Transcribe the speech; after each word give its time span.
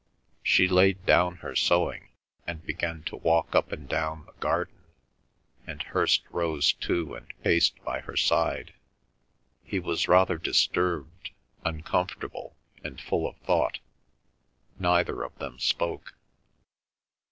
She 0.41 0.67
laid 0.67 1.05
down 1.05 1.35
her 1.45 1.55
sewing, 1.55 2.09
and 2.47 2.65
began 2.65 3.03
to 3.03 3.17
walk 3.17 3.53
up 3.53 3.71
and 3.71 3.87
down 3.87 4.25
the 4.25 4.31
garden, 4.39 4.81
and 5.67 5.83
Hirst 5.83 6.23
rose 6.31 6.73
too 6.73 7.13
and 7.13 7.31
paced 7.43 7.79
by 7.83 7.99
her 7.99 8.17
side. 8.17 8.73
He 9.63 9.79
was 9.79 10.07
rather 10.07 10.39
disturbed, 10.39 11.29
uncomfortable, 11.63 12.55
and 12.83 12.99
full 12.99 13.27
of 13.27 13.37
thought. 13.41 13.77
Neither 14.79 15.21
of 15.21 15.37
them 15.37 15.59
spoke. 15.59 16.15